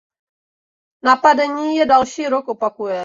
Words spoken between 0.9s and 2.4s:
Napadení se další